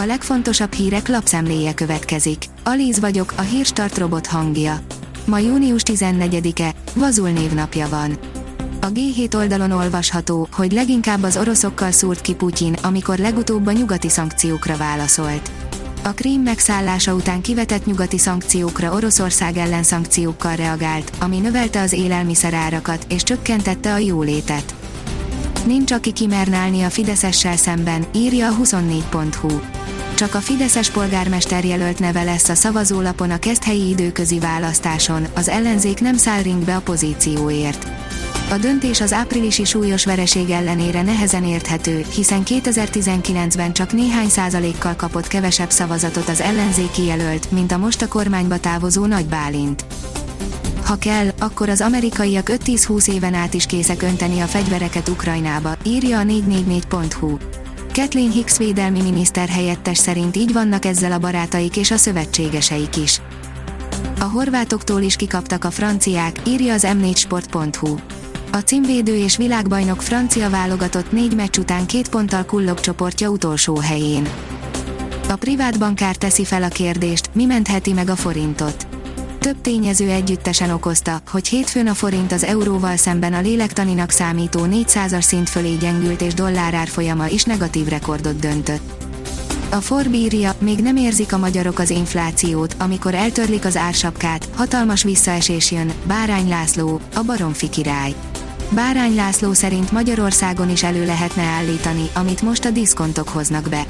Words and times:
A 0.00 0.06
legfontosabb 0.06 0.72
hírek 0.72 1.08
lapszemléje 1.08 1.74
következik. 1.74 2.44
Alíz 2.64 3.00
vagyok, 3.00 3.32
a 3.36 3.40
hírstart 3.40 3.98
robot 3.98 4.26
hangja. 4.26 4.80
Ma 5.24 5.38
június 5.38 5.82
14-e, 5.84 6.74
Vazul 6.94 7.28
névnapja 7.28 7.88
van. 7.88 8.18
A 8.80 8.86
G7 8.86 9.34
oldalon 9.34 9.70
olvasható, 9.70 10.48
hogy 10.52 10.72
leginkább 10.72 11.22
az 11.22 11.36
oroszokkal 11.36 11.90
szúrt 11.90 12.20
ki 12.20 12.34
Putyin, 12.34 12.72
amikor 12.82 13.18
legutóbb 13.18 13.66
a 13.66 13.72
nyugati 13.72 14.08
szankciókra 14.08 14.76
válaszolt. 14.76 15.50
A 16.04 16.08
Krím 16.08 16.40
megszállása 16.40 17.14
után 17.14 17.40
kivetett 17.40 17.86
nyugati 17.86 18.18
szankciókra 18.18 18.92
Oroszország 18.92 19.56
ellen 19.56 19.82
szankciókkal 19.82 20.56
reagált, 20.56 21.12
ami 21.20 21.38
növelte 21.38 21.80
az 21.80 21.92
élelmiszerárakat 21.92 23.06
és 23.08 23.22
csökkentette 23.22 23.92
a 23.92 23.98
jólétet. 23.98 24.77
Nincs 25.68 25.92
aki 25.92 26.12
kimernálni 26.12 26.82
a 26.82 26.90
Fideszessel 26.90 27.56
szemben, 27.56 28.04
írja 28.14 28.48
a 28.48 28.56
24.hu. 28.62 29.60
Csak 30.14 30.34
a 30.34 30.40
Fideszes 30.40 30.90
polgármester 30.90 31.64
jelölt 31.64 31.98
neve 31.98 32.22
lesz 32.22 32.48
a 32.48 32.54
szavazólapon 32.54 33.30
a 33.30 33.38
kezdhelyi 33.38 33.88
időközi 33.88 34.38
választáson, 34.38 35.26
az 35.34 35.48
ellenzék 35.48 36.00
nem 36.00 36.16
száll 36.16 36.42
ringbe 36.42 36.76
a 36.76 36.80
pozícióért. 36.80 37.86
A 38.50 38.56
döntés 38.56 39.00
az 39.00 39.12
áprilisi 39.12 39.64
súlyos 39.64 40.04
vereség 40.04 40.50
ellenére 40.50 41.02
nehezen 41.02 41.44
érthető, 41.44 42.04
hiszen 42.14 42.42
2019-ben 42.44 43.72
csak 43.72 43.92
néhány 43.92 44.28
százalékkal 44.28 44.96
kapott 44.96 45.26
kevesebb 45.26 45.70
szavazatot 45.70 46.28
az 46.28 46.40
ellenzéki 46.40 47.04
jelölt, 47.04 47.50
mint 47.50 47.72
a 47.72 47.78
most 47.78 48.02
a 48.02 48.08
kormányba 48.08 48.60
távozó 48.60 49.06
Nagy 49.06 49.26
Bálint. 49.26 49.84
Ha 50.88 50.96
kell, 50.96 51.28
akkor 51.38 51.68
az 51.68 51.80
amerikaiak 51.80 52.50
5-10-20 52.52 53.12
éven 53.12 53.34
át 53.34 53.54
is 53.54 53.66
készek 53.66 54.02
önteni 54.02 54.40
a 54.40 54.46
fegyvereket 54.46 55.08
Ukrajnába, 55.08 55.76
írja 55.82 56.18
a 56.18 56.22
444.hu. 56.22 57.36
Kathleen 57.92 58.30
Hicks 58.30 58.56
védelmi 58.56 59.02
miniszter 59.02 59.48
helyettes 59.48 59.98
szerint 59.98 60.36
így 60.36 60.52
vannak 60.52 60.84
ezzel 60.84 61.12
a 61.12 61.18
barátaik 61.18 61.76
és 61.76 61.90
a 61.90 61.96
szövetségeseik 61.96 62.96
is. 62.96 63.20
A 64.20 64.24
horvátoktól 64.24 65.02
is 65.02 65.16
kikaptak 65.16 65.64
a 65.64 65.70
franciák, 65.70 66.40
írja 66.46 66.72
az 66.72 66.86
m4sport.hu. 66.86 67.94
A 68.52 68.58
címvédő 68.58 69.16
és 69.16 69.36
világbajnok 69.36 70.02
francia 70.02 70.50
válogatott 70.50 71.12
négy 71.12 71.34
meccs 71.34 71.58
után 71.58 71.86
két 71.86 72.08
ponttal 72.08 72.44
kullog 72.44 72.80
csoportja 72.80 73.28
utolsó 73.28 73.78
helyén. 73.78 74.28
A 75.28 75.36
privát 75.36 75.78
bankár 75.78 76.16
teszi 76.16 76.44
fel 76.44 76.62
a 76.62 76.68
kérdést, 76.68 77.30
mi 77.32 77.44
mentheti 77.44 77.92
meg 77.92 78.08
a 78.08 78.16
forintot. 78.16 78.87
Több 79.38 79.60
tényező 79.60 80.10
együttesen 80.10 80.70
okozta, 80.70 81.20
hogy 81.30 81.48
hétfőn 81.48 81.86
a 81.86 81.94
forint 81.94 82.32
az 82.32 82.44
euróval 82.44 82.96
szemben 82.96 83.32
a 83.32 83.40
lélektaninak 83.40 84.10
számító 84.10 84.60
400-as 84.70 85.20
szint 85.20 85.48
fölé 85.48 85.74
gyengült 85.74 86.20
és 86.20 86.34
dollár 86.34 86.88
folyama 86.88 87.26
is 87.26 87.44
negatív 87.44 87.86
rekordot 87.86 88.38
döntött. 88.38 89.06
A 89.70 89.76
Forbíria, 89.76 90.54
még 90.58 90.78
nem 90.78 90.96
érzik 90.96 91.32
a 91.32 91.38
magyarok 91.38 91.78
az 91.78 91.90
inflációt, 91.90 92.76
amikor 92.78 93.14
eltörlik 93.14 93.64
az 93.64 93.76
ársapkát, 93.76 94.48
hatalmas 94.54 95.02
visszaesés 95.02 95.70
jön, 95.70 95.92
Bárány 96.06 96.48
László, 96.48 97.00
a 97.14 97.22
baromfi 97.22 97.68
király. 97.68 98.14
Bárány 98.70 99.14
László 99.14 99.52
szerint 99.52 99.92
Magyarországon 99.92 100.70
is 100.70 100.82
elő 100.82 101.06
lehetne 101.06 101.42
állítani, 101.42 102.08
amit 102.14 102.42
most 102.42 102.64
a 102.64 102.70
diszkontok 102.70 103.28
hoznak 103.28 103.68
be. 103.68 103.86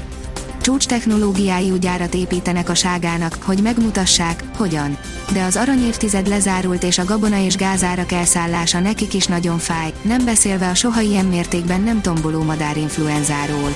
Csúcs 0.69 0.87
technológiájú 0.87 1.75
gyárat 1.75 2.13
építenek 2.13 2.69
a 2.69 2.75
ságának, 2.75 3.37
hogy 3.43 3.61
megmutassák, 3.61 4.43
hogyan. 4.57 4.97
De 5.33 5.43
az 5.43 5.55
arany 5.55 5.85
évtized 5.85 6.27
lezárult 6.27 6.83
és 6.83 6.97
a 6.97 7.05
gabona 7.05 7.37
és 7.37 7.55
gázárak 7.55 8.11
elszállása 8.11 8.79
nekik 8.79 9.13
is 9.13 9.25
nagyon 9.25 9.57
fáj, 9.57 9.93
nem 10.01 10.25
beszélve 10.25 10.69
a 10.69 10.73
soha 10.73 11.01
ilyen 11.01 11.25
mértékben 11.25 11.81
nem 11.81 12.01
tomboló 12.01 12.43
madárinfluenzáról. 12.43 13.75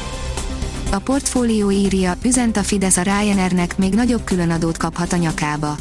A 0.91 0.99
portfólió 0.99 1.71
írja, 1.71 2.13
üzent 2.23 2.57
a 2.57 2.63
Fidesz 2.63 2.97
a 2.97 3.01
Ryanairnek, 3.01 3.77
még 3.77 3.93
nagyobb 3.93 4.23
különadót 4.23 4.77
kaphat 4.77 5.13
a 5.13 5.17
nyakába 5.17 5.77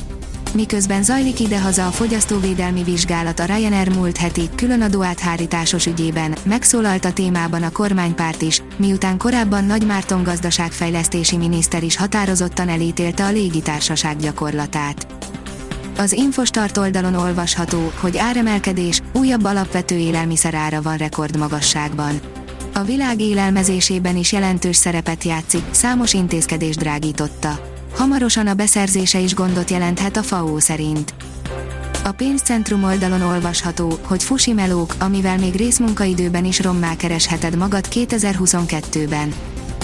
miközben 0.55 1.03
zajlik 1.03 1.41
idehaza 1.41 1.87
a 1.87 1.91
fogyasztóvédelmi 1.91 2.83
vizsgálat 2.83 3.41
a 3.41 3.45
Ryanair 3.45 3.89
múlt 3.89 4.17
heti 4.17 4.49
különadó 4.55 5.03
áthárításos 5.03 5.87
ügyében, 5.87 6.35
megszólalt 6.43 7.05
a 7.05 7.13
témában 7.13 7.63
a 7.63 7.71
kormánypárt 7.71 8.43
is, 8.43 8.63
miután 8.77 9.19
korábban 9.19 9.65
Nagy 9.65 9.87
Márton 9.87 10.23
gazdaságfejlesztési 10.23 11.37
miniszter 11.37 11.83
is 11.83 11.97
határozottan 11.97 12.69
elítélte 12.69 13.25
a 13.25 13.31
légitársaság 13.31 14.17
gyakorlatát. 14.17 15.07
Az 15.97 16.13
Infostart 16.13 16.77
oldalon 16.77 17.15
olvasható, 17.15 17.93
hogy 18.01 18.19
áremelkedés, 18.19 19.01
újabb 19.13 19.45
alapvető 19.45 19.97
élelmiszerára 19.97 20.83
van 20.83 20.97
rekordmagasságban. 20.97 22.21
A 22.75 22.83
világ 22.83 23.21
élelmezésében 23.21 24.17
is 24.17 24.33
jelentős 24.33 24.77
szerepet 24.77 25.25
játszik, 25.25 25.63
számos 25.71 26.13
intézkedés 26.13 26.77
drágította. 26.77 27.72
Hamarosan 27.97 28.47
a 28.47 28.55
beszerzése 28.55 29.19
is 29.19 29.35
gondot 29.35 29.71
jelenthet 29.71 30.17
a 30.17 30.23
FAO 30.23 30.61
szerint. 30.61 31.15
A 32.05 32.11
pénzcentrum 32.13 32.85
oldalon 32.85 33.23
olvasható, 33.23 33.99
hogy 34.03 34.23
fusi 34.23 34.53
melók, 34.53 34.95
amivel 34.99 35.39
még 35.39 35.55
részmunkaidőben 35.55 36.45
is 36.45 36.61
rommá 36.61 36.97
keresheted 36.97 37.57
magad 37.57 37.85
2022-ben. 37.91 39.33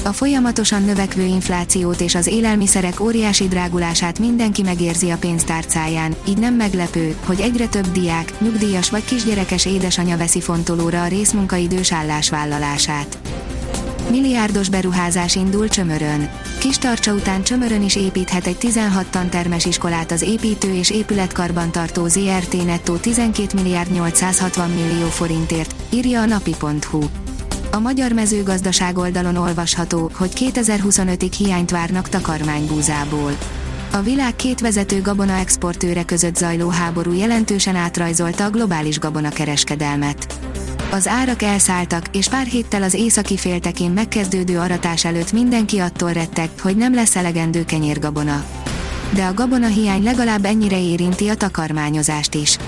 A 0.04 0.12
folyamatosan 0.12 0.82
növekvő 0.82 1.22
inflációt 1.22 2.00
és 2.00 2.14
az 2.14 2.26
élelmiszerek 2.26 3.00
óriási 3.00 3.48
drágulását 3.48 4.18
mindenki 4.18 4.62
megérzi 4.62 5.10
a 5.10 5.16
pénztárcáján, 5.16 6.14
így 6.28 6.38
nem 6.38 6.54
meglepő, 6.54 7.16
hogy 7.26 7.40
egyre 7.40 7.66
több 7.66 7.92
diák, 7.92 8.40
nyugdíjas 8.40 8.90
vagy 8.90 9.04
kisgyerekes 9.04 9.66
édesanyja 9.66 10.16
veszi 10.16 10.40
fontolóra 10.40 11.02
a 11.02 11.06
részmunkaidős 11.06 11.92
állásvállalását. 11.92 13.18
Milliárdos 14.10 14.68
beruházás 14.68 15.34
indul 15.34 15.68
Csömörön. 15.68 16.30
Kis 16.58 16.78
tartsa 16.78 17.12
után 17.12 17.42
Csömörön 17.42 17.82
is 17.82 17.96
építhet 17.96 18.46
egy 18.46 18.56
16 18.56 19.06
tantermes 19.06 19.64
iskolát 19.64 20.12
az 20.12 20.22
építő 20.22 20.74
és 20.74 20.90
épületkarbantartó 20.90 22.06
ZRT 22.06 22.64
nettó 22.64 22.96
12 22.96 23.46
milliárd 23.54 23.92
860 23.92 24.70
millió 24.70 25.06
forintért, 25.06 25.74
írja 25.90 26.20
a 26.20 26.26
napi.hu. 26.26 27.02
A 27.72 27.78
magyar 27.78 28.12
mezőgazdaság 28.12 28.98
oldalon 28.98 29.36
olvasható, 29.36 30.10
hogy 30.14 30.30
2025-ig 30.34 31.32
hiányt 31.38 31.70
várnak 31.70 32.08
takarmánybúzából. 32.08 33.38
A 33.92 34.00
világ 34.00 34.36
két 34.36 34.60
vezető 34.60 35.00
gabona 35.00 35.32
exportőre 35.32 36.04
között 36.04 36.36
zajló 36.36 36.68
háború 36.68 37.12
jelentősen 37.12 37.76
átrajzolta 37.76 38.44
a 38.44 38.50
globális 38.50 38.98
gabonakereskedelmet. 38.98 40.38
Az 40.90 41.06
árak 41.06 41.42
elszálltak, 41.42 42.04
és 42.12 42.28
pár 42.28 42.46
héttel 42.46 42.82
az 42.82 42.94
északi 42.94 43.36
féltekén 43.36 43.90
megkezdődő 43.90 44.58
aratás 44.58 45.04
előtt 45.04 45.32
mindenki 45.32 45.78
attól 45.78 46.12
rettek, 46.12 46.48
hogy 46.60 46.76
nem 46.76 46.94
lesz 46.94 47.16
elegendő 47.16 47.64
kenyérgabona. 47.64 48.44
De 49.14 49.24
a 49.24 49.34
gabona 49.34 49.66
hiány 49.66 50.02
legalább 50.02 50.44
ennyire 50.44 50.80
érinti 50.80 51.28
a 51.28 51.34
takarmányozást 51.34 52.34
is. 52.34 52.58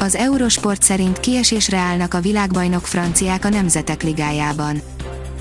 Az 0.00 0.14
Eurosport 0.14 0.82
szerint 0.82 1.20
kiesésre 1.20 1.76
állnak 1.76 2.14
a 2.14 2.20
világbajnok 2.20 2.86
franciák 2.86 3.44
a 3.44 3.48
Nemzetek 3.48 4.02
Ligájában. 4.02 4.80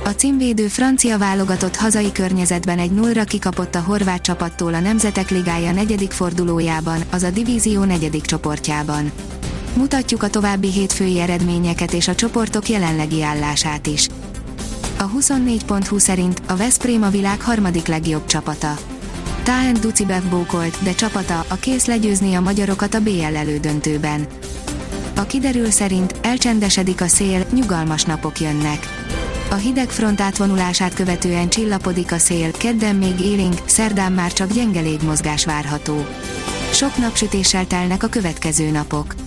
A 0.05 0.09
címvédő 0.09 0.67
francia 0.67 1.17
válogatott 1.17 1.75
hazai 1.75 2.11
környezetben 2.11 2.79
egy 2.79 2.91
nullra 2.91 3.23
kikapott 3.23 3.75
a 3.75 3.81
horvát 3.81 4.21
csapattól 4.21 4.73
a 4.73 4.79
Nemzetek 4.79 5.29
Ligája 5.29 5.71
negyedik 5.71 6.11
fordulójában, 6.11 7.01
az 7.11 7.23
a 7.23 7.29
divízió 7.29 7.83
negyedik 7.83 8.25
csoportjában. 8.25 9.11
Mutatjuk 9.77 10.23
a 10.23 10.29
további 10.29 10.71
hétfői 10.71 11.19
eredményeket 11.19 11.93
és 11.93 12.07
a 12.07 12.15
csoportok 12.15 12.69
jelenlegi 12.69 13.23
állását 13.23 13.87
is. 13.87 14.07
A 14.97 15.09
24.20 15.09 15.99
szerint 15.99 16.41
a 16.47 16.55
Veszprém 16.55 17.03
a 17.03 17.09
világ 17.09 17.41
harmadik 17.41 17.87
legjobb 17.87 18.25
csapata. 18.25 18.77
Táent 19.43 19.79
Ducibev 19.79 20.23
bókolt, 20.23 20.83
de 20.83 20.93
csapata 20.93 21.45
a 21.47 21.55
kész 21.55 21.85
legyőzni 21.85 22.33
a 22.33 22.41
magyarokat 22.41 22.93
a 22.93 23.01
BL 23.01 23.35
elődöntőben. 23.35 24.27
A 25.15 25.25
kiderül 25.25 25.69
szerint 25.69 26.15
elcsendesedik 26.21 27.01
a 27.01 27.07
szél, 27.07 27.45
nyugalmas 27.53 28.03
napok 28.03 28.39
jönnek. 28.39 28.87
A 29.49 29.55
hideg 29.55 29.89
front 29.89 30.21
átvonulását 30.21 30.93
követően 30.93 31.49
csillapodik 31.49 32.11
a 32.11 32.17
szél, 32.17 32.51
kedden 32.51 32.95
még 32.95 33.19
élénk, 33.19 33.61
szerdán 33.65 34.11
már 34.11 34.33
csak 34.33 34.53
gyenge 34.53 34.79
légmozgás 34.79 35.45
várható. 35.45 36.05
Sok 36.71 36.97
napsütéssel 36.97 37.67
telnek 37.67 38.03
a 38.03 38.07
következő 38.07 38.69
napok. 38.69 39.26